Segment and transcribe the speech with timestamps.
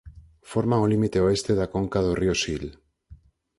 [0.51, 2.63] Forman o límite oeste da conca do río Sil.